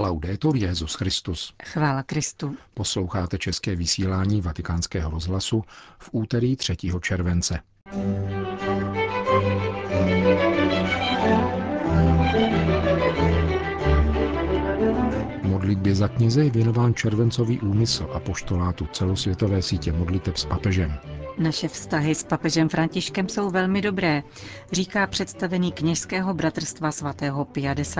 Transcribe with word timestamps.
Laudetur 0.00 0.56
Jezus 0.56 0.94
Christus. 0.94 1.54
Chvála 1.64 2.02
Kristu. 2.02 2.56
Posloucháte 2.74 3.38
české 3.38 3.76
vysílání 3.76 4.40
Vatikánského 4.40 5.10
rozhlasu 5.10 5.64
v 5.98 6.08
úterý 6.12 6.56
3. 6.56 6.76
července. 7.00 7.60
Modlitbě 15.70 15.94
za 15.94 16.08
kněze 16.08 16.44
je 16.44 16.50
věnován 16.50 16.94
červencový 16.94 17.60
úmysl 17.60 18.10
a 18.14 18.20
poštolátu 18.20 18.86
celosvětové 18.92 19.62
sítě 19.62 19.92
modliteb 19.92 20.36
s 20.36 20.44
papežem. 20.44 20.92
Naše 21.38 21.68
vztahy 21.68 22.14
s 22.14 22.24
papežem 22.24 22.68
Františkem 22.68 23.28
jsou 23.28 23.50
velmi 23.50 23.82
dobré, 23.82 24.22
říká 24.72 25.06
představený 25.06 25.72
kněžského 25.72 26.34
bratrstva 26.34 26.92
svatého 26.92 27.44
Pia 27.44 27.72
X. 27.72 27.96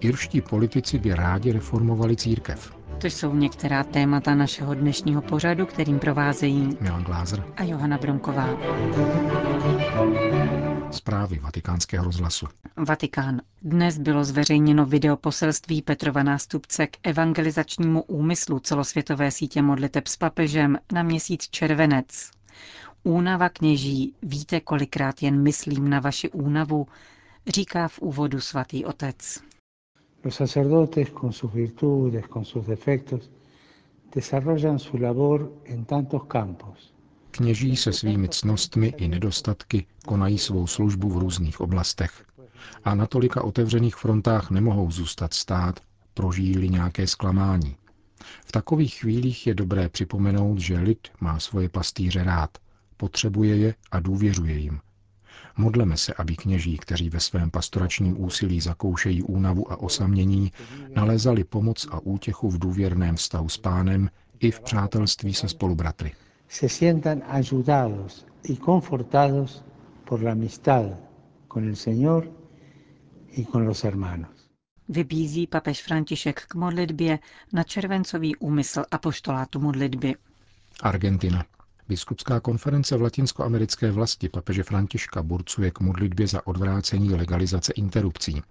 Irští 0.00 0.40
politici 0.40 0.98
by 0.98 1.14
rádi 1.14 1.52
reformovali 1.52 2.16
církev. 2.16 2.72
To 2.98 3.06
jsou 3.06 3.34
některá 3.34 3.84
témata 3.84 4.34
našeho 4.34 4.74
dnešního 4.74 5.22
pořadu, 5.22 5.66
kterým 5.66 5.98
provázejí 5.98 6.76
Milan 6.80 7.04
Glázer 7.04 7.44
a 7.56 7.62
Johana 7.64 7.98
Bronková. 7.98 8.48
Zprávy 10.92 11.38
vatikánského 11.38 12.04
rozhlasu. 12.04 12.46
Vatikán. 12.76 13.40
Dnes 13.62 13.98
bylo 13.98 14.24
zveřejněno 14.24 14.86
video 14.86 15.16
poselství 15.16 15.82
Petrova 15.82 16.22
nástupce 16.22 16.86
k 16.86 16.96
evangelizačnímu 17.02 18.02
úmyslu 18.02 18.58
celosvětové 18.58 19.30
sítě 19.30 19.62
modliteb 19.62 20.06
s 20.06 20.16
papežem 20.16 20.78
na 20.92 21.02
měsíc 21.02 21.48
červenec. 21.48 22.30
Únava 23.02 23.48
kněží, 23.48 24.14
víte, 24.22 24.60
kolikrát 24.60 25.22
jen 25.22 25.42
myslím 25.42 25.90
na 25.90 26.00
vaši 26.00 26.30
únavu, 26.30 26.86
říká 27.46 27.88
v 27.88 27.98
úvodu 27.98 28.40
svatý 28.40 28.84
otec. 28.84 29.42
Los 30.24 30.34
sacerdotes, 30.34 31.08
con 31.20 31.32
sus 31.32 31.52
virtudes, 31.52 32.24
con 32.26 32.44
sus 32.44 32.66
defectos, 32.66 33.30
desarrollan 34.14 34.78
su 34.78 34.96
labor 34.96 35.52
en 35.64 35.84
tantos 35.84 36.22
campos. 36.28 36.91
Kněží 37.34 37.76
se 37.76 37.92
svými 37.92 38.28
cnostmi 38.28 38.86
i 38.96 39.08
nedostatky 39.08 39.86
konají 40.06 40.38
svou 40.38 40.66
službu 40.66 41.10
v 41.10 41.16
různých 41.16 41.60
oblastech. 41.60 42.24
A 42.84 42.94
na 42.94 43.06
tolika 43.06 43.44
otevřených 43.44 43.96
frontách 43.96 44.50
nemohou 44.50 44.90
zůstat 44.90 45.34
stát, 45.34 45.80
prožijí 46.14 46.68
nějaké 46.70 47.06
zklamání. 47.06 47.76
V 48.44 48.52
takových 48.52 48.94
chvílích 48.94 49.46
je 49.46 49.54
dobré 49.54 49.88
připomenout, 49.88 50.58
že 50.58 50.78
lid 50.78 51.08
má 51.20 51.40
svoje 51.40 51.68
pastýře 51.68 52.24
rád, 52.24 52.58
potřebuje 52.96 53.56
je 53.56 53.74
a 53.90 54.00
důvěřuje 54.00 54.58
jim. 54.58 54.80
Modleme 55.56 55.96
se, 55.96 56.14
aby 56.14 56.36
kněží, 56.36 56.78
kteří 56.78 57.10
ve 57.10 57.20
svém 57.20 57.50
pastoračním 57.50 58.24
úsilí 58.24 58.60
zakoušejí 58.60 59.22
únavu 59.22 59.72
a 59.72 59.76
osamění, 59.76 60.52
nalézali 60.96 61.44
pomoc 61.44 61.86
a 61.90 62.00
útěchu 62.00 62.50
v 62.50 62.58
důvěrném 62.58 63.16
vztahu 63.16 63.48
s 63.48 63.58
pánem 63.58 64.10
i 64.40 64.50
v 64.50 64.60
přátelství 64.60 65.34
se 65.34 65.48
spolubratry. 65.48 66.12
Se 66.52 66.68
sientan 66.68 67.22
ayudados 67.28 68.26
y 68.44 68.56
confortados 68.56 69.64
por 70.04 70.22
la 70.22 70.32
amistad 70.32 70.84
con 71.48 71.66
el 71.66 71.76
Señor 71.76 72.30
y 73.32 73.44
con 73.44 73.64
los 73.64 73.84
hermanos. 73.84 74.50
Vybízí 74.88 75.46
papež 75.46 75.82
František 75.82 76.46
k 76.46 76.54
modlitbě 76.54 77.18
na 77.52 77.62
červencový 77.64 78.36
úmysl 78.36 78.84
apoštolátu 78.90 79.60
modlitby. 79.60 80.14
Argentina. 80.82 81.44
Biskupská 81.88 82.40
konference 82.40 82.96
v 82.96 83.02
latinskoamerické 83.02 83.90
vlasti 83.90 84.28
papeže 84.28 84.62
Františka 84.62 85.22
burcuje 85.22 85.70
k 85.70 85.80
modlitbě 85.80 86.26
za 86.26 86.46
odvrácení 86.46 87.14
legalizace 87.14 87.72
interrupcí. 87.72 88.42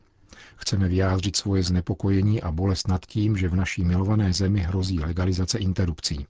Chceme 0.55 0.87
vyjádřit 0.87 1.35
svoje 1.35 1.63
znepokojení 1.63 2.41
a 2.41 2.51
bolest 2.51 2.87
nad 2.87 3.05
tím, 3.05 3.37
že 3.37 3.49
v 3.49 3.55
naší 3.55 3.83
milované 3.83 4.33
zemi 4.33 4.59
hrozí 4.59 4.99
legalizace 4.99 5.57
interrupcí. 5.59 6.27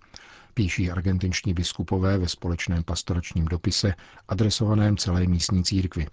Píší 0.54 0.92
argentinští 0.92 1.54
biskupové 1.54 2.18
ve 2.18 2.28
společném 2.28 2.84
pastoračním 2.84 3.46
dopise 3.46 3.94
adresovaném 4.28 4.98
celé 4.98 5.28
místní 5.28 5.64
církvi. 5.64 6.08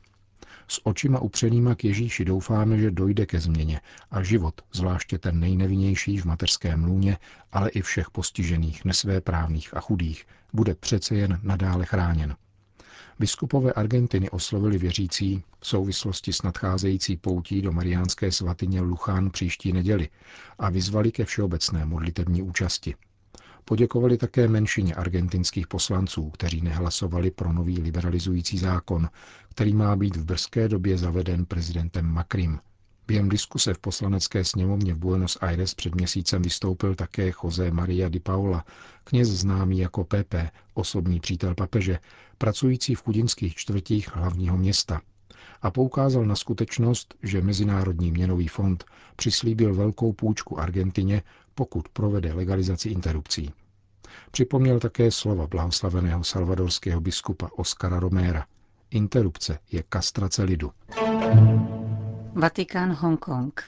S 0.68 0.86
očima 0.86 1.18
upřenýma 1.18 1.74
k 1.74 1.84
Ježíši 1.84 2.24
doufáme, 2.24 2.78
že 2.78 2.90
dojde 2.90 3.26
ke 3.26 3.40
změně 3.40 3.80
a 4.10 4.22
život, 4.22 4.60
zvláště 4.72 5.18
ten 5.18 5.40
nejnevinnější 5.40 6.18
v 6.18 6.24
mateřském 6.24 6.84
lůně, 6.84 7.18
ale 7.52 7.70
i 7.70 7.82
všech 7.82 8.10
postižených, 8.10 8.84
nesvéprávných 8.84 9.76
a 9.76 9.80
chudých, 9.80 10.26
bude 10.52 10.74
přece 10.74 11.14
jen 11.14 11.40
nadále 11.42 11.84
chráněn. 11.84 12.36
Biskupové 13.18 13.72
Argentiny 13.72 14.30
oslovili 14.30 14.78
věřící 14.78 15.44
v 15.60 15.66
souvislosti 15.66 16.32
s 16.32 16.42
nadcházející 16.42 17.16
poutí 17.16 17.62
do 17.62 17.72
mariánské 17.72 18.32
svatyně 18.32 18.80
Luchán 18.80 19.30
příští 19.30 19.72
neděli 19.72 20.08
a 20.58 20.70
vyzvali 20.70 21.12
ke 21.12 21.24
všeobecné 21.24 21.84
modlitební 21.84 22.42
účasti. 22.42 22.94
Poděkovali 23.68 24.16
také 24.18 24.48
menšině 24.48 24.94
argentinských 24.94 25.66
poslanců, 25.66 26.30
kteří 26.30 26.60
nehlasovali 26.60 27.30
pro 27.30 27.52
nový 27.52 27.80
liberalizující 27.80 28.58
zákon, 28.58 29.08
který 29.50 29.74
má 29.74 29.96
být 29.96 30.16
v 30.16 30.24
brzké 30.24 30.68
době 30.68 30.98
zaveden 30.98 31.46
prezidentem 31.46 32.06
Macrim. 32.06 32.60
Během 33.06 33.28
diskuse 33.28 33.74
v 33.74 33.78
poslanecké 33.78 34.44
sněmovně 34.44 34.94
v 34.94 34.98
Buenos 34.98 35.38
Aires 35.40 35.74
před 35.74 35.94
měsícem 35.94 36.42
vystoupil 36.42 36.94
také 36.94 37.32
José 37.44 37.70
Maria 37.70 38.08
di 38.08 38.20
Paula, 38.20 38.64
kněz 39.04 39.28
známý 39.28 39.78
jako 39.78 40.04
Pepe, 40.04 40.50
osobní 40.74 41.20
přítel 41.20 41.54
papeže, 41.54 41.98
pracující 42.38 42.94
v 42.94 43.02
chudinských 43.02 43.54
čtvrtích 43.54 44.16
hlavního 44.16 44.56
města. 44.56 45.00
A 45.62 45.70
poukázal 45.70 46.24
na 46.24 46.36
skutečnost, 46.36 47.14
že 47.22 47.42
Mezinárodní 47.42 48.12
měnový 48.12 48.48
fond 48.48 48.84
přislíbil 49.16 49.74
velkou 49.74 50.12
půjčku 50.12 50.60
Argentině, 50.60 51.22
pokud 51.58 51.88
provede 51.88 52.32
legalizaci 52.32 52.88
interrupcí. 52.88 53.52
Připomněl 54.30 54.80
také 54.80 55.10
slova 55.10 55.46
blahoslaveného 55.46 56.24
salvadorského 56.24 57.00
biskupa 57.00 57.48
Oskara 57.56 58.00
Roméra. 58.00 58.46
Interrupce 58.90 59.58
je 59.72 59.82
kastrace 59.88 60.42
lidu. 60.42 60.72
Vatikán 62.34 62.92
Hongkong. 62.92 63.62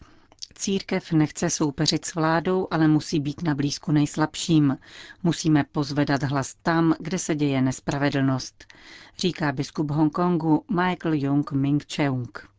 Církev 0.55 1.13
nechce 1.13 1.51
soupeřit 1.51 2.05
s 2.05 2.15
vládou, 2.15 2.69
ale 2.71 2.89
musí 2.89 3.21
být 3.21 3.43
na 3.43 3.55
blízku 3.55 3.93
nejslabším. 3.93 4.79
Musíme 5.23 5.65
pozvedat 5.65 6.23
hlas 6.23 6.55
tam, 6.63 6.95
kde 7.01 7.19
se 7.19 7.35
děje 7.35 7.63
nespravedlnost, 7.63 8.65
říká 9.19 9.53
biskup 9.53 9.91
Hongkongu 9.91 10.65
Michael 10.71 11.15
Jung 11.15 11.53
Ming 11.53 11.85
Cheung. 11.95 12.50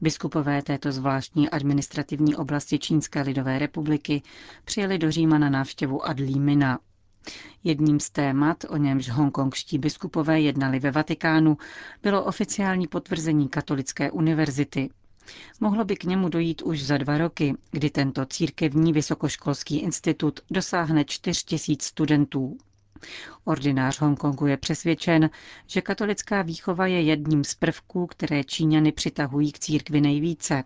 Biskupové 0.00 0.62
této 0.62 0.92
zvláštní 0.92 1.50
administrativní 1.50 2.36
oblasti 2.36 2.78
Čínské 2.78 3.22
lidové 3.22 3.58
republiky 3.58 4.22
přijeli 4.64 4.98
do 4.98 5.10
Říma 5.10 5.38
na 5.38 5.50
návštěvu 5.50 6.06
Adlí 6.06 6.40
Mina. 6.40 6.78
Jedním 7.64 8.00
z 8.00 8.10
témat, 8.10 8.64
o 8.68 8.76
němž 8.76 9.08
hongkongští 9.08 9.78
biskupové 9.78 10.40
jednali 10.40 10.78
ve 10.78 10.90
Vatikánu, 10.90 11.58
bylo 12.02 12.24
oficiální 12.24 12.86
potvrzení 12.86 13.48
Katolické 13.48 14.10
univerzity. 14.10 14.90
Mohlo 15.60 15.84
by 15.84 15.96
k 15.96 16.04
němu 16.04 16.28
dojít 16.28 16.62
už 16.62 16.82
za 16.84 16.98
dva 16.98 17.18
roky, 17.18 17.54
kdy 17.70 17.90
tento 17.90 18.26
církevní 18.26 18.92
vysokoškolský 18.92 19.78
institut 19.78 20.40
dosáhne 20.50 21.04
4 21.04 21.44
tisíc 21.44 21.82
studentů. 21.84 22.58
Ordinář 23.44 24.00
Hongkongu 24.00 24.46
je 24.46 24.56
přesvědčen, 24.56 25.30
že 25.66 25.80
katolická 25.80 26.42
výchova 26.42 26.86
je 26.86 27.02
jedním 27.02 27.44
z 27.44 27.54
prvků, 27.54 28.06
které 28.06 28.44
Číňany 28.44 28.92
přitahují 28.92 29.52
k 29.52 29.58
církvi 29.58 30.00
nejvíce. 30.00 30.64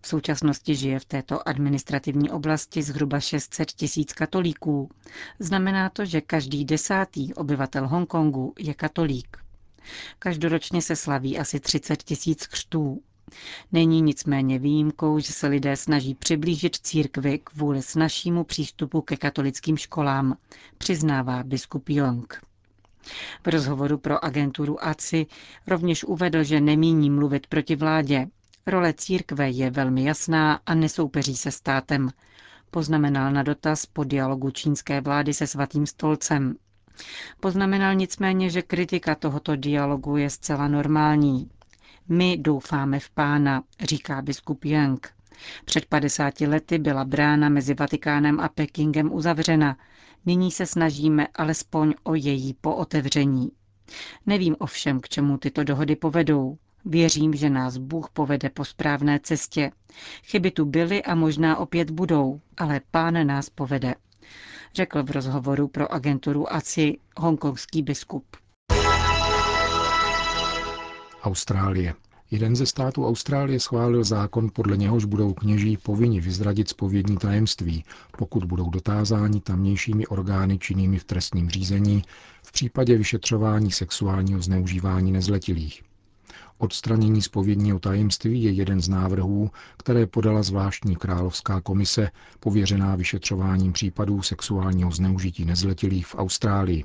V 0.00 0.08
současnosti 0.08 0.74
žije 0.74 0.98
v 0.98 1.04
této 1.04 1.48
administrativní 1.48 2.30
oblasti 2.30 2.82
zhruba 2.82 3.20
600 3.20 3.72
tisíc 3.72 4.12
katolíků. 4.12 4.90
Znamená 5.38 5.88
to, 5.90 6.04
že 6.04 6.20
každý 6.20 6.64
desátý 6.64 7.34
obyvatel 7.34 7.88
Hongkongu 7.88 8.52
je 8.58 8.74
katolík. 8.74 9.36
Každoročně 10.18 10.82
se 10.82 10.96
slaví 10.96 11.38
asi 11.38 11.60
30 11.60 12.02
tisíc 12.02 12.46
křtů. 12.46 13.02
Není 13.72 14.00
nicméně 14.00 14.58
výjimkou, 14.58 15.18
že 15.18 15.32
se 15.32 15.46
lidé 15.46 15.76
snaží 15.76 16.14
přiblížit 16.14 16.76
církvi 16.76 17.38
kvůli 17.38 17.82
snažšímu 17.82 18.44
přístupu 18.44 19.00
ke 19.00 19.16
katolickým 19.16 19.76
školám, 19.76 20.36
přiznává 20.78 21.42
biskup 21.42 21.88
Jong. 21.88 22.40
V 23.44 23.48
rozhovoru 23.48 23.98
pro 23.98 24.24
agenturu 24.24 24.84
ACI 24.84 25.26
rovněž 25.66 26.04
uvedl, 26.04 26.42
že 26.42 26.60
nemíní 26.60 27.10
mluvit 27.10 27.46
proti 27.46 27.76
vládě. 27.76 28.26
Role 28.66 28.92
církve 28.92 29.50
je 29.50 29.70
velmi 29.70 30.04
jasná 30.04 30.60
a 30.66 30.74
nesoupeří 30.74 31.36
se 31.36 31.50
státem. 31.50 32.10
Poznamenal 32.70 33.32
na 33.32 33.42
dotaz 33.42 33.86
po 33.86 34.04
dialogu 34.04 34.50
čínské 34.50 35.00
vlády 35.00 35.34
se 35.34 35.46
svatým 35.46 35.86
stolcem. 35.86 36.54
Poznamenal 37.40 37.94
nicméně, 37.94 38.50
že 38.50 38.62
kritika 38.62 39.14
tohoto 39.14 39.56
dialogu 39.56 40.16
je 40.16 40.30
zcela 40.30 40.68
normální. 40.68 41.50
My 42.08 42.36
doufáme 42.36 43.00
v 43.00 43.10
pána, 43.10 43.62
říká 43.80 44.22
biskup 44.22 44.64
Yang. 44.64 45.06
Před 45.64 45.86
50 45.86 46.40
lety 46.40 46.78
byla 46.78 47.04
brána 47.04 47.48
mezi 47.48 47.74
Vatikánem 47.74 48.40
a 48.40 48.48
Pekingem 48.48 49.12
uzavřena. 49.12 49.76
Nyní 50.26 50.50
se 50.50 50.66
snažíme 50.66 51.26
alespoň 51.34 51.94
o 52.02 52.14
její 52.14 52.54
pootevření. 52.54 53.50
Nevím 54.26 54.56
ovšem, 54.58 55.00
k 55.00 55.08
čemu 55.08 55.38
tyto 55.38 55.64
dohody 55.64 55.96
povedou. 55.96 56.58
Věřím, 56.84 57.34
že 57.34 57.50
nás 57.50 57.76
Bůh 57.76 58.10
povede 58.10 58.50
po 58.50 58.64
správné 58.64 59.20
cestě. 59.22 59.70
Chyby 60.24 60.50
tu 60.50 60.64
byly 60.64 61.02
a 61.02 61.14
možná 61.14 61.56
opět 61.56 61.90
budou, 61.90 62.40
ale 62.56 62.80
pán 62.90 63.26
nás 63.26 63.50
povede, 63.50 63.94
řekl 64.74 65.02
v 65.02 65.10
rozhovoru 65.10 65.68
pro 65.68 65.92
agenturu 65.92 66.52
ACI 66.52 66.98
hongkongský 67.16 67.82
biskup. 67.82 68.36
Austrálie. 71.22 71.94
Jeden 72.30 72.56
ze 72.56 72.66
států 72.66 73.06
Austrálie 73.06 73.60
schválil 73.60 74.04
zákon, 74.04 74.50
podle 74.52 74.76
něhož 74.76 75.04
budou 75.04 75.32
kněží 75.32 75.76
povinni 75.76 76.20
vyzradit 76.20 76.68
spovědní 76.68 77.16
tajemství, 77.16 77.84
pokud 78.18 78.44
budou 78.44 78.70
dotázáni 78.70 79.40
tamnějšími 79.40 80.06
orgány 80.06 80.58
činnými 80.58 80.98
v 80.98 81.04
trestním 81.04 81.50
řízení 81.50 82.02
v 82.42 82.52
případě 82.52 82.96
vyšetřování 82.96 83.70
sexuálního 83.70 84.42
zneužívání 84.42 85.12
nezletilých. 85.12 85.82
Odstranění 86.58 87.22
spovědního 87.22 87.78
tajemství 87.78 88.42
je 88.42 88.50
jeden 88.50 88.80
z 88.80 88.88
návrhů, 88.88 89.50
které 89.76 90.06
podala 90.06 90.42
zvláštní 90.42 90.96
královská 90.96 91.60
komise 91.60 92.10
pověřená 92.40 92.96
vyšetřováním 92.96 93.72
případů 93.72 94.22
sexuálního 94.22 94.90
zneužití 94.90 95.44
nezletilých 95.44 96.06
v 96.06 96.14
Austrálii. 96.14 96.84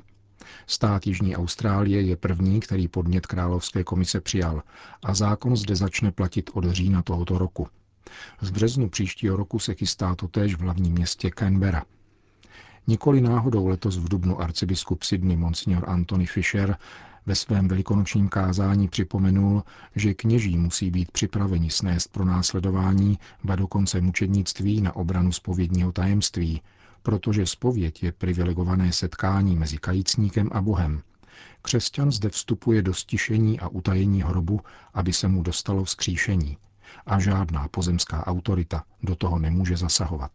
Stát 0.66 1.06
Jižní 1.06 1.36
Austrálie 1.36 2.02
je 2.02 2.16
první, 2.16 2.60
který 2.60 2.88
podnět 2.88 3.26
Královské 3.26 3.84
komise 3.84 4.20
přijal 4.20 4.62
a 5.02 5.14
zákon 5.14 5.56
zde 5.56 5.76
začne 5.76 6.12
platit 6.12 6.50
od 6.54 6.64
října 6.70 7.02
tohoto 7.02 7.38
roku. 7.38 7.68
V 8.42 8.52
březnu 8.52 8.88
příštího 8.88 9.36
roku 9.36 9.58
se 9.58 9.74
chystá 9.74 10.14
totéž 10.14 10.54
v 10.54 10.60
hlavním 10.60 10.92
městě 10.92 11.30
Canberra. 11.38 11.84
Nikoli 12.86 13.20
náhodou 13.20 13.66
letos 13.66 13.96
v 13.96 14.08
Dubnu 14.08 14.40
arcibiskup 14.40 15.02
Sydney 15.02 15.36
Monsignor 15.36 15.90
Anthony 15.90 16.26
Fisher 16.26 16.76
ve 17.26 17.34
svém 17.34 17.68
velikonočním 17.68 18.28
kázání 18.28 18.88
připomenul, 18.88 19.62
že 19.96 20.14
kněží 20.14 20.58
musí 20.58 20.90
být 20.90 21.10
připraveni 21.10 21.70
snést 21.70 22.12
pro 22.12 22.24
následování, 22.24 23.18
ba 23.44 23.56
dokonce 23.56 24.00
mučednictví 24.00 24.80
na 24.80 24.96
obranu 24.96 25.32
spovědního 25.32 25.92
tajemství, 25.92 26.62
protože 27.08 27.46
spověď 27.46 28.02
je 28.02 28.12
privilegované 28.12 28.92
setkání 28.92 29.56
mezi 29.56 29.78
kajícníkem 29.78 30.50
a 30.52 30.60
Bohem. 30.60 31.02
Křesťan 31.62 32.12
zde 32.12 32.28
vstupuje 32.28 32.82
do 32.82 32.94
stišení 32.94 33.60
a 33.60 33.68
utajení 33.68 34.22
hrobu, 34.22 34.60
aby 34.94 35.12
se 35.12 35.28
mu 35.28 35.42
dostalo 35.42 35.84
vzkříšení. 35.84 36.56
A 37.06 37.20
žádná 37.20 37.68
pozemská 37.68 38.26
autorita 38.26 38.84
do 39.02 39.16
toho 39.16 39.38
nemůže 39.38 39.76
zasahovat. 39.76 40.30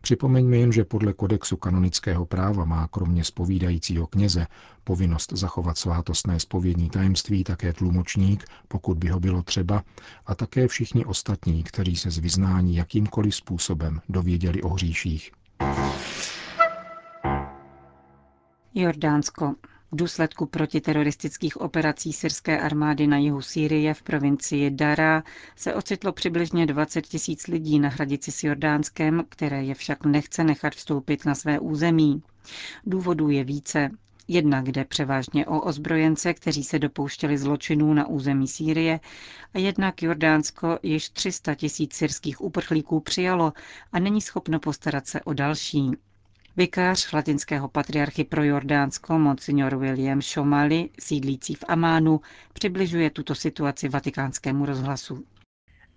Připomeňme 0.00 0.56
jen, 0.56 0.72
že 0.72 0.84
podle 0.84 1.12
kodexu 1.12 1.56
kanonického 1.56 2.26
práva 2.26 2.64
má 2.64 2.88
kromě 2.88 3.24
spovídajícího 3.24 4.06
kněze 4.06 4.46
povinnost 4.84 5.32
zachovat 5.32 5.78
svátostné 5.78 6.40
spovědní 6.40 6.90
tajemství 6.90 7.44
také 7.44 7.72
tlumočník, 7.72 8.44
pokud 8.68 8.98
by 8.98 9.08
ho 9.08 9.20
bylo 9.20 9.42
třeba, 9.42 9.82
a 10.26 10.34
také 10.34 10.68
všichni 10.68 11.04
ostatní, 11.04 11.62
kteří 11.62 11.96
se 11.96 12.10
z 12.10 12.18
vyznání 12.18 12.76
jakýmkoliv 12.76 13.34
způsobem 13.34 14.00
dověděli 14.08 14.62
o 14.62 14.68
hříších. 14.68 15.32
Jordánsko. 18.74 19.54
V 19.92 19.96
důsledku 19.96 20.46
protiteroristických 20.46 21.56
operací 21.60 22.12
syrské 22.12 22.60
armády 22.60 23.06
na 23.06 23.16
jihu 23.18 23.42
Sýrie 23.42 23.94
v 23.94 24.02
provincii 24.02 24.70
Dara 24.70 25.22
se 25.56 25.74
ocitlo 25.74 26.12
přibližně 26.12 26.66
20 26.66 27.06
tisíc 27.06 27.46
lidí 27.46 27.78
na 27.78 27.88
hradici 27.88 28.32
s 28.32 28.44
Jordánskem, 28.44 29.24
které 29.28 29.64
je 29.64 29.74
však 29.74 30.04
nechce 30.06 30.44
nechat 30.44 30.74
vstoupit 30.74 31.24
na 31.26 31.34
své 31.34 31.58
území. 31.58 32.22
Důvodů 32.86 33.30
je 33.30 33.44
více. 33.44 33.90
Jedna, 34.28 34.62
kde 34.62 34.84
převážně 34.84 35.46
o 35.46 35.60
ozbrojence, 35.60 36.34
kteří 36.34 36.64
se 36.64 36.78
dopouštěli 36.78 37.38
zločinů 37.38 37.94
na 37.94 38.06
území 38.06 38.48
Sýrie, 38.48 39.00
a 39.54 39.58
jednak 39.58 40.02
Jordánsko 40.02 40.78
již 40.82 41.10
300 41.10 41.54
tisíc 41.54 41.94
syrských 41.94 42.40
uprchlíků 42.40 43.00
přijalo 43.00 43.52
a 43.92 43.98
není 43.98 44.20
schopno 44.20 44.60
postarat 44.60 45.06
se 45.06 45.20
o 45.20 45.32
další. 45.32 45.90
Vikář 46.56 47.12
latinského 47.12 47.68
patriarchy 47.68 48.24
pro 48.24 48.44
Jordánsko, 48.44 49.18
monsignor 49.18 49.76
William 49.76 50.22
Shomali, 50.22 50.88
sídlící 50.98 51.54
v 51.54 51.64
Amánu, 51.68 52.20
přibližuje 52.52 53.10
tuto 53.10 53.34
situaci 53.34 53.88
vatikánskému 53.88 54.66
rozhlasu. 54.66 55.24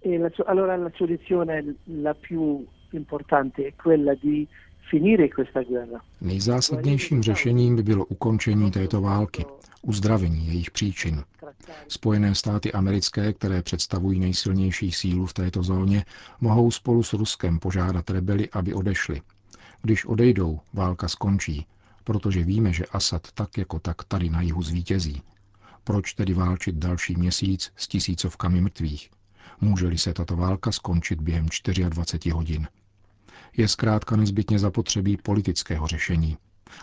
E 0.05 0.31
allora 0.45 0.75
la 0.77 0.89
soluzione 0.97 1.63
la 2.03 2.13
più 2.13 2.65
importante 2.93 3.67
è 3.67 3.73
quella 3.83 4.13
di 4.15 4.47
Nejzásadnějším 6.21 7.23
řešením 7.23 7.75
by 7.75 7.83
bylo 7.83 8.05
ukončení 8.05 8.71
této 8.71 9.01
války, 9.01 9.45
uzdravení 9.81 10.47
jejich 10.47 10.71
příčin. 10.71 11.23
Spojené 11.87 12.35
státy 12.35 12.71
americké, 12.71 13.33
které 13.33 13.61
představují 13.61 14.19
nejsilnější 14.19 14.91
sílu 14.91 15.25
v 15.25 15.33
této 15.33 15.63
zóně, 15.63 16.05
mohou 16.41 16.71
spolu 16.71 17.03
s 17.03 17.13
Ruskem 17.13 17.59
požádat 17.59 18.09
rebeli, 18.09 18.49
aby 18.49 18.73
odešli. 18.73 19.21
Když 19.81 20.05
odejdou, 20.05 20.59
válka 20.73 21.07
skončí, 21.07 21.65
protože 22.03 22.43
víme, 22.43 22.73
že 22.73 22.85
Asad 22.85 23.31
tak 23.31 23.57
jako 23.57 23.79
tak 23.79 24.03
tady 24.03 24.29
na 24.29 24.41
jihu 24.41 24.61
zvítězí. 24.61 25.21
Proč 25.83 26.13
tedy 26.13 26.33
válčit 26.33 26.75
další 26.75 27.15
měsíc 27.15 27.71
s 27.75 27.87
tisícovkami 27.87 28.61
mrtvých? 28.61 29.09
Může-li 29.61 29.97
se 29.97 30.13
tato 30.13 30.35
válka 30.35 30.71
skončit 30.71 31.21
během 31.21 31.45
24 31.89 32.29
hodin? 32.31 32.67
Je 33.57 33.67
zkrátka 33.67 34.15
nezbytně 34.15 34.59
zapotřebí 34.59 35.17
politického 35.17 35.87
řešení. 35.87 36.37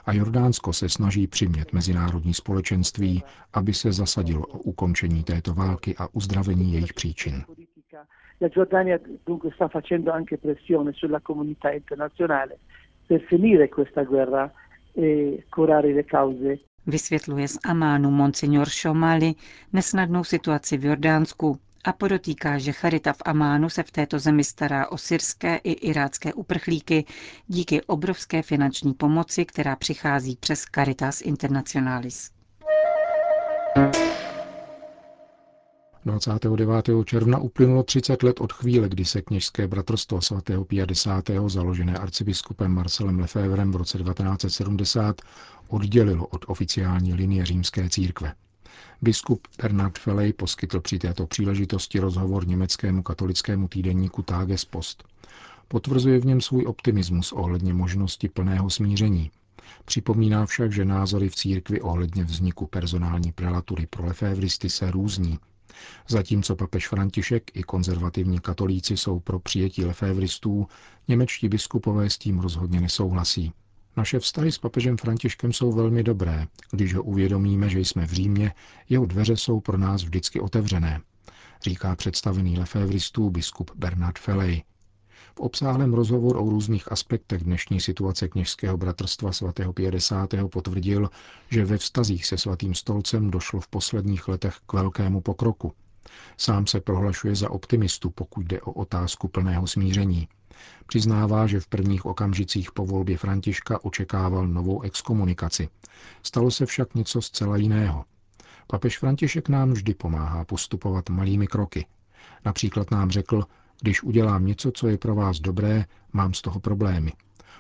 A 0.05 0.13
Jordánsko 0.13 0.73
se 0.73 0.89
snaží 0.89 1.27
přimět 1.27 1.73
mezinárodní 1.73 2.35
společenství, 2.35 3.23
aby 3.53 3.75
se 3.75 3.93
zasadilo 3.93 4.47
o 4.47 4.59
ukončení 4.59 5.25
této 5.25 5.55
války 5.55 5.95
a 5.99 6.09
uzdravení 6.13 6.73
jejich 6.73 6.95
příčin. 6.95 7.45
La 8.41 8.49
Giordania 8.49 8.99
dunque 9.27 9.51
sta 9.55 9.69
facendo 9.69 10.13
anche 10.13 10.37
pressione 10.37 10.93
sulla 10.93 11.21
comunità 11.21 11.71
internazionale 11.71 12.59
per 13.07 13.21
finire 13.29 13.69
questa 13.69 14.05
guerra 14.05 14.53
e 14.97 15.45
curare 15.49 15.95
le 15.95 16.03
cause. 16.03 16.59
Vysvětluje 16.87 17.49
z 17.49 17.59
Amánu 17.65 18.11
monsignor 18.11 18.69
Šomali 18.69 19.35
nesnadnou 19.73 20.25
situaci 20.25 20.77
v 20.77 20.85
Jordánsku 20.85 21.59
a 21.87 21.93
podotýká, 21.93 22.59
že 22.59 22.73
Charita 22.73 23.13
v 23.13 23.23
Amánu 23.25 23.69
se 23.71 23.83
v 23.83 23.91
této 23.91 24.19
zemi 24.19 24.45
stará 24.45 24.89
o 24.89 24.99
syrské 24.99 25.57
i 25.57 25.73
irácké 25.73 26.35
uprchlíky 26.35 27.05
díky 27.47 27.83
obrovské 27.83 28.43
finanční 28.43 28.95
pomoci, 28.95 29.45
která 29.45 29.77
přichází 29.77 30.37
přes 30.41 30.65
Caritas 30.75 31.21
Internationalis. 31.21 32.31
29. 36.05 36.87
června 37.05 37.39
uplynulo 37.39 37.83
30 37.83 38.23
let 38.23 38.41
od 38.41 38.53
chvíle, 38.53 38.89
kdy 38.89 39.05
se 39.05 39.23
kněžské 39.23 39.69
bratrstvo 39.69 40.21
svatého 40.21 40.65
50. 40.65 41.25
založené 41.47 41.99
arcibiskupem 41.99 42.73
Marcelem 42.73 43.19
Lefevrem 43.19 43.73
v 43.73 43.77
roce 43.77 43.99
1970 43.99 45.23
oddělilo 45.69 46.27
od 46.27 46.45
oficiální 46.49 47.15
linie 47.15 47.47
římské 47.47 47.89
církve. 47.89 48.35
Biskup 49.03 49.49
Bernard 49.63 49.99
Felej 49.99 50.33
poskytl 50.33 50.81
při 50.81 50.99
této 50.99 51.27
příležitosti 51.27 51.99
rozhovor 51.99 52.47
německému 52.49 53.03
katolickému 53.03 53.69
týdenníku 53.69 54.23
Tages 54.23 54.65
Post. 54.65 55.05
Potvrzuje 55.69 56.19
v 56.19 56.27
něm 56.27 56.41
svůj 56.41 56.67
optimismus 56.67 57.33
ohledně 57.33 57.75
možnosti 57.75 58.29
plného 58.29 58.71
smíření. 58.71 59.31
Připomíná 59.85 60.47
však, 60.47 60.73
že 60.73 60.85
názory 60.85 61.29
v 61.29 61.35
církvi 61.35 61.81
ohledně 61.81 62.25
vzniku 62.25 62.67
personální 62.67 63.33
prelatury 63.33 63.87
pro 63.87 64.07
lefévristy 64.07 64.71
se 64.71 64.91
různí 64.91 65.39
Zatímco 66.09 66.57
papež 66.57 66.89
František 66.89 67.57
i 67.57 67.63
konzervativní 67.63 68.41
katolíci 68.41 68.97
jsou 68.97 69.21
pro 69.21 69.39
přijetí 69.39 69.85
lefévristů, 69.85 70.69
němečtí 71.09 71.49
biskupové 71.49 72.11
s 72.11 72.19
tím 72.19 72.39
rozhodně 72.39 72.81
nesouhlasí. 72.81 73.53
Naše 73.97 74.19
vztahy 74.19 74.53
s 74.53 74.59
papežem 74.59 74.97
Františkem 74.97 75.53
jsou 75.53 75.73
velmi 75.73 76.03
dobré. 76.03 76.47
Když 76.71 76.95
ho 76.95 77.03
uvědomíme, 77.03 77.69
že 77.69 77.81
jsme 77.81 78.07
v 78.07 78.13
Římě, 78.13 78.55
jeho 78.89 79.07
dveře 79.07 79.37
jsou 79.37 79.61
pro 79.61 79.79
nás 79.79 80.03
vždycky 80.03 80.41
otevřené, 80.41 81.01
říká 81.63 81.97
představený 81.97 82.59
lefévristů 82.59 83.31
biskup 83.31 83.71
Bernard 83.75 84.19
Felej. 84.19 84.65
V 85.35 85.41
obsáhlém 85.41 85.95
rozhovoru 85.95 86.41
o 86.47 86.51
různých 86.51 86.93
aspektech 86.93 87.45
dnešní 87.45 87.81
situace 87.81 88.29
kněžského 88.29 88.77
bratrstva 88.77 89.33
svatého 89.33 89.73
50. 89.73 90.31
potvrdil, 90.53 91.11
že 91.51 91.65
ve 91.65 91.79
vztazích 91.79 92.27
se 92.27 92.39
svatým 92.39 92.75
stolcem 92.75 93.31
došlo 93.31 93.61
v 93.61 93.69
posledních 93.69 94.29
letech 94.29 94.57
k 94.67 94.73
velkému 94.73 95.21
pokroku. 95.21 95.73
Sám 96.37 96.67
se 96.67 96.81
prohlašuje 96.81 97.35
za 97.35 97.51
optimistu, 97.51 98.11
pokud 98.11 98.47
jde 98.47 98.61
o 98.61 98.73
otázku 98.73 99.29
plného 99.29 99.67
smíření. 99.67 100.29
Přiznává, 100.87 101.47
že 101.47 101.61
v 101.61 101.67
prvních 101.67 102.07
okamžicích 102.07 102.73
po 102.73 102.87
volbě 102.87 103.19
Františka 103.19 103.85
očekával 103.85 104.47
novou 104.47 104.83
exkomunikaci. 104.83 105.69
Stalo 106.23 106.51
se 106.51 106.67
však 106.67 106.95
něco 106.95 107.23
zcela 107.23 107.57
jiného. 107.57 108.05
Papež 108.67 108.99
František 108.99 109.49
nám 109.49 109.73
vždy 109.73 109.95
pomáhá 109.95 110.45
postupovat 110.45 111.09
malými 111.11 111.47
kroky. 111.47 111.87
Například 112.45 112.91
nám 112.91 113.11
řekl, 113.11 113.45
když 113.81 114.03
udělám 114.03 114.47
něco, 114.47 114.73
co 114.73 114.89
je 114.89 114.99
pro 114.99 115.15
vás 115.15 115.41
dobré, 115.41 115.85
mám 116.13 116.35
z 116.35 116.43
toho 116.43 116.61
problémy. 116.61 117.13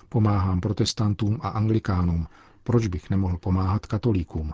Pomáhám 0.08 0.60
protestantům 0.60 1.38
a 1.42 1.48
anglikánům, 1.48 2.26
proč 2.62 2.86
bych 2.86 3.10
nemohl 3.10 3.38
pomáhat 3.38 3.86
katolíkům? 3.86 4.52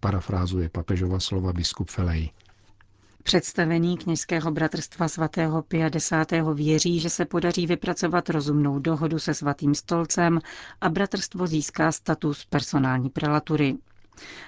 Parafrázuje 0.00 0.68
papežova 0.68 1.20
slova 1.20 1.52
biskup 1.52 1.90
Felej. 1.90 2.30
Představení 3.22 3.98
kněžského 3.98 4.50
bratrstva 4.50 5.08
svatého 5.08 5.62
Pia 5.62 5.86
X. 5.96 6.12
věří, 6.54 7.00
že 7.00 7.10
se 7.10 7.24
podaří 7.24 7.66
vypracovat 7.66 8.30
rozumnou 8.30 8.78
dohodu 8.78 9.18
se 9.18 9.34
svatým 9.34 9.74
stolcem 9.74 10.40
a 10.80 10.88
bratrstvo 10.88 11.46
získá 11.46 11.92
status 11.92 12.44
personální 12.44 13.10
prelatury. 13.10 13.76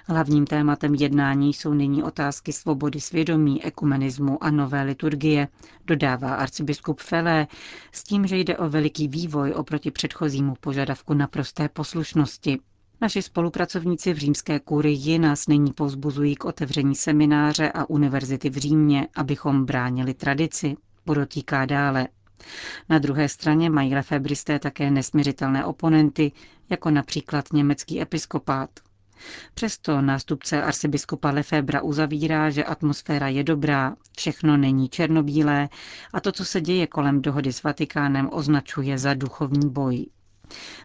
Hlavním 0.06 0.46
tématem 0.46 0.94
jednání 0.94 1.52
jsou 1.54 1.74
nyní 1.74 2.02
otázky 2.02 2.52
svobody 2.52 3.00
svědomí, 3.00 3.64
ekumenismu 3.64 4.44
a 4.44 4.50
nové 4.50 4.82
liturgie, 4.82 5.48
dodává 5.84 6.34
arcibiskup 6.34 7.00
Felé, 7.00 7.46
s 7.92 8.02
tím, 8.02 8.26
že 8.26 8.36
jde 8.36 8.56
o 8.56 8.68
veliký 8.68 9.08
vývoj 9.08 9.52
oproti 9.52 9.90
předchozímu 9.90 10.54
požadavku 10.60 11.14
na 11.14 11.26
prosté 11.26 11.68
poslušnosti. 11.68 12.60
Naši 13.04 13.22
spolupracovníci 13.22 14.12
v 14.14 14.18
římské 14.18 14.60
kurii 14.60 15.18
nás 15.18 15.46
nyní 15.46 15.72
povzbuzují 15.72 16.36
k 16.36 16.44
otevření 16.44 16.94
semináře 16.94 17.72
a 17.72 17.90
univerzity 17.90 18.50
v 18.50 18.56
Římě, 18.56 19.08
abychom 19.16 19.64
bránili 19.64 20.14
tradici, 20.14 20.76
podotýká 21.04 21.66
dále. 21.66 22.08
Na 22.88 22.98
druhé 22.98 23.28
straně 23.28 23.70
mají 23.70 23.94
lefebristé 23.94 24.58
také 24.58 24.90
nesměřitelné 24.90 25.64
oponenty, 25.64 26.32
jako 26.70 26.90
například 26.90 27.52
německý 27.52 28.00
episkopát. 28.00 28.70
Přesto 29.54 30.00
nástupce 30.00 30.62
arcibiskupa 30.62 31.30
Lefebra 31.30 31.82
uzavírá, 31.82 32.50
že 32.50 32.64
atmosféra 32.64 33.28
je 33.28 33.44
dobrá, 33.44 33.96
všechno 34.16 34.56
není 34.56 34.88
černobílé 34.88 35.68
a 36.12 36.20
to, 36.20 36.32
co 36.32 36.44
se 36.44 36.60
děje 36.60 36.86
kolem 36.86 37.22
dohody 37.22 37.52
s 37.52 37.62
Vatikánem, 37.62 38.28
označuje 38.32 38.98
za 38.98 39.14
duchovní 39.14 39.70
boj. 39.70 40.06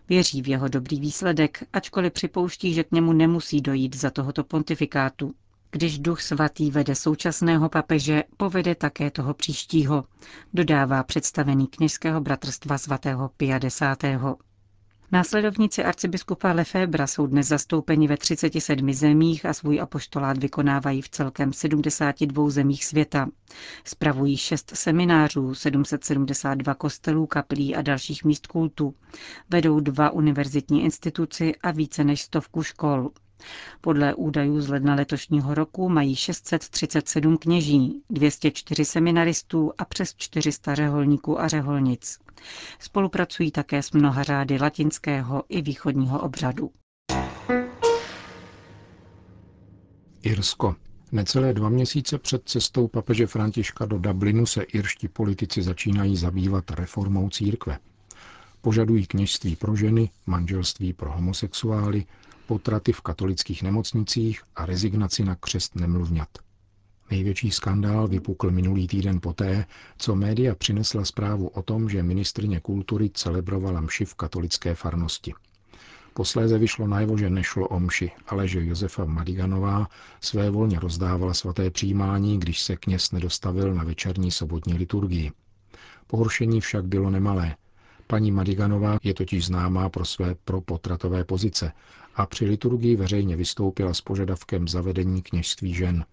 Věří 0.09 0.41
v 0.41 0.47
jeho 0.47 0.67
dobrý 0.67 0.99
výsledek, 0.99 1.63
ačkoliv 1.73 2.13
připouští, 2.13 2.73
že 2.73 2.83
k 2.83 2.91
němu 2.91 3.13
nemusí 3.13 3.61
dojít 3.61 3.95
za 3.95 4.09
tohoto 4.09 4.43
pontifikátu. 4.43 5.33
Když 5.71 5.99
duch 5.99 6.21
svatý 6.21 6.71
vede 6.71 6.95
současného 6.95 7.69
papeže, 7.69 8.23
povede 8.37 8.75
také 8.75 9.11
toho 9.11 9.33
příštího, 9.33 10.05
dodává 10.53 11.03
představený 11.03 11.67
kněžského 11.67 12.21
bratrstva 12.21 12.77
svatého 12.77 13.29
Pia 13.37 13.59
X. 13.65 13.81
Následovníci 15.11 15.83
arcibiskupa 15.83 16.51
Lefebra 16.51 17.07
jsou 17.07 17.27
dnes 17.27 17.47
zastoupeni 17.47 18.07
ve 18.07 18.17
37 18.17 18.93
zemích 18.93 19.45
a 19.45 19.53
svůj 19.53 19.79
apoštolát 19.81 20.37
vykonávají 20.37 21.01
v 21.01 21.09
celkem 21.09 21.53
72 21.53 22.49
zemích 22.49 22.85
světa. 22.85 23.27
Spravují 23.83 24.37
šest 24.37 24.71
seminářů, 24.75 25.55
772 25.55 26.73
kostelů, 26.73 27.27
kaplí 27.27 27.75
a 27.75 27.81
dalších 27.81 28.23
míst 28.23 28.47
kultu. 28.47 28.95
Vedou 29.49 29.79
dva 29.79 30.09
univerzitní 30.09 30.83
instituci 30.83 31.55
a 31.63 31.71
více 31.71 32.03
než 32.03 32.21
stovku 32.21 32.63
škol. 32.63 33.09
Podle 33.81 34.13
údajů 34.13 34.61
z 34.61 34.69
ledna 34.69 34.95
letošního 34.95 35.53
roku 35.53 35.89
mají 35.89 36.15
637 36.15 37.37
kněží, 37.37 38.01
204 38.09 38.85
seminaristů 38.85 39.71
a 39.77 39.85
přes 39.85 40.15
400 40.15 40.75
řeholníků 40.75 41.41
a 41.41 41.47
řeholnic. 41.47 42.17
Spolupracují 42.79 43.51
také 43.51 43.83
s 43.83 43.91
mnoha 43.91 44.23
řády 44.23 44.57
latinského 44.61 45.43
i 45.49 45.61
východního 45.61 46.19
obřadu. 46.19 46.71
Irsko. 50.23 50.75
Necelé 51.11 51.53
dva 51.53 51.69
měsíce 51.69 52.17
před 52.17 52.41
cestou 52.49 52.87
papeže 52.87 53.27
Františka 53.27 53.85
do 53.85 53.99
Dublinu 53.99 54.45
se 54.45 54.63
irští 54.63 55.07
politici 55.07 55.61
začínají 55.61 56.17
zabývat 56.17 56.71
reformou 56.71 57.29
církve. 57.29 57.79
Požadují 58.61 59.05
kněžství 59.07 59.55
pro 59.55 59.75
ženy, 59.75 60.09
manželství 60.25 60.93
pro 60.93 61.11
homosexuály, 61.11 62.05
potraty 62.49 62.91
v 62.91 63.01
katolických 63.01 63.63
nemocnicích 63.63 64.41
a 64.55 64.65
rezignaci 64.65 65.23
na 65.23 65.35
křest 65.35 65.75
nemluvňat. 65.75 66.29
Největší 67.11 67.51
skandál 67.51 68.07
vypukl 68.07 68.51
minulý 68.51 68.87
týden 68.87 69.19
poté, 69.21 69.65
co 69.97 70.15
média 70.15 70.55
přinesla 70.55 71.05
zprávu 71.05 71.47
o 71.47 71.61
tom, 71.61 71.89
že 71.89 72.03
ministrině 72.03 72.59
kultury 72.59 73.09
celebrovala 73.13 73.81
mši 73.81 74.05
v 74.05 74.15
katolické 74.15 74.75
farnosti. 74.75 75.33
Posléze 76.13 76.57
vyšlo 76.57 76.87
najevo, 76.87 77.17
že 77.17 77.29
nešlo 77.29 77.67
o 77.67 77.79
mši, 77.79 78.11
ale 78.27 78.47
že 78.47 78.65
Josefa 78.65 79.05
Madiganová 79.05 79.87
své 80.21 80.49
volně 80.49 80.79
rozdávala 80.79 81.33
svaté 81.33 81.69
přijímání, 81.69 82.39
když 82.39 82.61
se 82.61 82.75
kněz 82.77 83.11
nedostavil 83.11 83.73
na 83.73 83.83
večerní 83.83 84.31
sobotní 84.31 84.73
liturgii. 84.73 85.31
Pohoršení 86.07 86.61
však 86.61 86.85
bylo 86.85 87.09
nemalé. 87.09 87.55
Paní 88.07 88.31
Madiganová 88.31 88.97
je 89.03 89.13
totiž 89.13 89.45
známá 89.45 89.89
pro 89.89 90.05
své 90.05 90.35
propotratové 90.35 91.23
pozice 91.23 91.71
a 92.19 92.25
při 92.25 92.45
liturgii 92.45 92.95
veřejně 92.95 93.35
vystoupila 93.35 93.93
s 93.93 94.01
požadavkem 94.01 94.67
zavedení 94.67 95.21
kněžství 95.21 95.73
žen. 95.73 96.05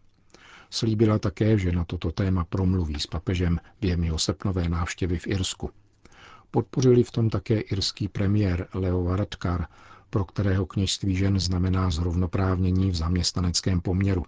Slíbila 0.71 1.19
také, 1.19 1.59
že 1.59 1.73
na 1.73 1.85
toto 1.85 2.13
téma 2.13 2.45
promluví 2.45 3.01
s 3.01 3.07
papežem 3.07 3.61
během 3.81 4.05
jeho 4.05 4.19
srpnové 4.19 4.69
návštěvy 4.69 5.19
v 5.19 5.27
Irsku. 5.27 5.71
Podpořili 6.51 7.05
v 7.05 7.11
tom 7.11 7.31
také 7.31 7.61
irský 7.61 8.09
premiér 8.09 8.69
Leo 8.75 9.05
Varadkar, 9.05 9.67
pro 10.11 10.25
kterého 10.25 10.67
kněžství 10.67 11.17
žen 11.17 11.41
znamená 11.41 11.91
zrovnoprávnění 11.91 12.91
v 12.91 12.95
zaměstnaneckém 12.95 13.81
poměru. 13.81 14.25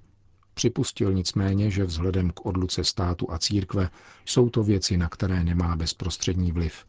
Připustil 0.54 1.12
nicméně, 1.12 1.70
že 1.70 1.84
vzhledem 1.84 2.30
k 2.30 2.46
odluce 2.46 2.84
státu 2.84 3.32
a 3.32 3.38
církve 3.38 3.90
jsou 4.24 4.50
to 4.50 4.62
věci, 4.62 4.96
na 4.96 5.08
které 5.08 5.44
nemá 5.44 5.76
bezprostřední 5.76 6.52
vliv 6.52 6.84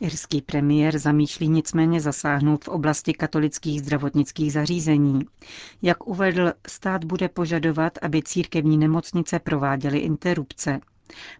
Irský 0.00 0.42
premiér 0.42 0.98
zamýšlí 0.98 1.48
nicméně 1.48 2.00
zasáhnout 2.00 2.64
v 2.64 2.68
oblasti 2.68 3.12
katolických 3.12 3.80
zdravotnických 3.80 4.52
zařízení. 4.52 5.20
Jak 5.82 6.06
uvedl, 6.06 6.52
stát 6.68 7.04
bude 7.04 7.28
požadovat, 7.28 7.98
aby 8.02 8.22
církevní 8.22 8.78
nemocnice 8.78 9.38
prováděly 9.38 9.98
interrupce. 9.98 10.80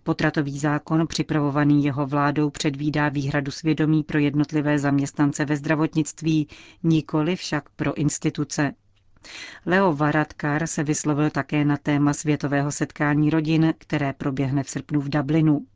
Potratový 0.03 0.59
zákon 0.59 1.07
připravovaný 1.07 1.85
jeho 1.85 2.07
vládou 2.07 2.51
předvídá 2.51 3.09
výhradu 3.09 3.51
svědomí 3.51 4.03
pro 4.03 4.19
jednotlivé 4.19 4.79
zaměstnance 4.79 5.45
ve 5.45 5.57
zdravotnictví, 5.57 6.49
nikoli 6.83 7.37
však 7.37 7.69
pro 7.77 7.95
instituce. 7.95 8.75
Leo 9.67 9.93
Varadkar 9.95 10.67
se 10.67 10.85
vyslovil 10.85 11.31
také 11.31 11.65
na 11.65 11.77
téma 11.77 12.13
světového 12.13 12.73
setkání 12.73 13.31
rodin, 13.31 13.75
které 13.79 14.13
proběhne 14.13 14.63
v 14.63 14.71
srpnu 14.71 15.01
v 15.01 15.09
Dublinu. 15.09 15.67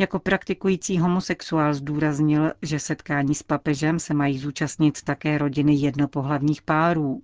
Jako 0.00 0.18
praktikující 0.18 0.98
homosexuál 0.98 1.74
zdůraznil, 1.74 2.52
že 2.62 2.78
setkání 2.78 3.34
s 3.34 3.42
papežem 3.42 3.98
se 3.98 4.14
mají 4.14 4.38
zúčastnit 4.38 5.02
také 5.02 5.38
rodiny 5.38 5.74
jednopohlavních 5.74 6.62
párů. 6.62 7.22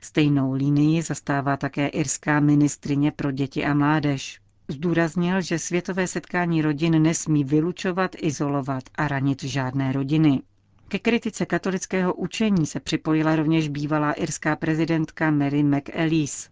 Stejnou 0.00 0.52
linii 0.52 1.02
zastává 1.02 1.56
také 1.56 1.88
irská 1.88 2.40
ministrině 2.40 3.12
pro 3.12 3.30
děti 3.32 3.64
a 3.64 3.74
mládež. 3.74 4.40
Zdůraznil, 4.68 5.40
že 5.40 5.58
světové 5.58 6.06
setkání 6.06 6.62
rodin 6.62 7.02
nesmí 7.02 7.44
vylučovat, 7.44 8.16
izolovat 8.18 8.82
a 8.94 9.08
ranit 9.08 9.42
žádné 9.42 9.92
rodiny. 9.92 10.42
Ke 10.88 10.98
kritice 10.98 11.46
katolického 11.46 12.14
učení 12.14 12.66
se 12.66 12.80
připojila 12.80 13.36
rovněž 13.36 13.68
bývalá 13.68 14.12
irská 14.12 14.56
prezidentka 14.56 15.30
Mary 15.30 15.62
McAleese. 15.62 16.51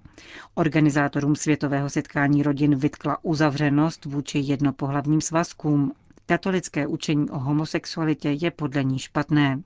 Organizátorům 0.55 1.37
světového 1.37 1.91
setkání 1.91 2.43
rodin 2.43 2.75
vytkla 2.75 3.25
uzavřenost 3.25 4.05
vůči 4.05 4.39
jednopohlavním 4.39 5.21
svazkům. 5.21 5.93
Katolické 6.27 6.87
učení 6.87 7.31
o 7.31 7.39
homosexualitě 7.39 8.31
je 8.41 8.51
podle 8.51 8.85
ní 8.85 8.99
špatné. 8.99 9.63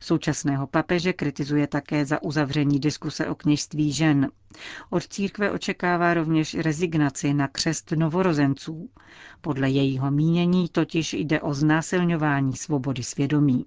Současného 0.00 0.66
papeže 0.66 1.12
kritizuje 1.12 1.66
také 1.66 2.04
za 2.06 2.22
uzavření 2.22 2.80
diskuse 2.80 3.26
o 3.28 3.34
kněžství 3.34 3.92
žen. 3.92 4.30
Od 4.90 5.08
církve 5.08 5.50
očekává 5.50 6.14
rovněž 6.14 6.54
rezignaci 6.54 7.34
na 7.34 7.48
křest 7.48 7.90
novorozenců. 7.92 8.90
Podle 9.40 9.70
jejího 9.70 10.10
mínění 10.10 10.68
totiž 10.68 11.12
jde 11.12 11.40
o 11.40 11.54
znásilňování 11.54 12.56
svobody 12.56 13.02
svědomí. 13.02 13.66